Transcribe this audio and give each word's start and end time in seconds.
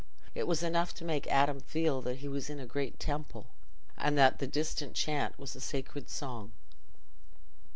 It 0.33 0.47
was 0.47 0.63
enough 0.63 0.95
to 0.95 1.05
make 1.05 1.27
Adam 1.27 1.59
feel 1.59 2.01
that 2.01 2.15
he 2.15 2.27
was 2.27 2.49
in 2.49 2.59
a 2.59 2.65
great 2.65 2.99
temple, 2.99 3.45
and 3.95 4.17
that 4.17 4.39
the 4.39 4.47
distant 4.47 4.95
chant 4.95 5.37
was 5.37 5.55
a 5.55 5.61
sacred 5.61 6.09
song. 6.09 6.53